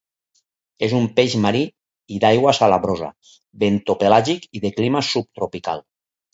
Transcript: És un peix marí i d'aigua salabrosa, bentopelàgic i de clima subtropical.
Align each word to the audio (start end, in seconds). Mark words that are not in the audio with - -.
És 0.87 0.95
un 0.99 1.03
peix 1.19 1.35
marí 1.43 1.61
i 2.15 2.23
d'aigua 2.25 2.55
salabrosa, 2.61 3.11
bentopelàgic 3.67 4.51
i 4.61 4.65
de 4.67 4.75
clima 4.81 5.07
subtropical. 5.15 5.89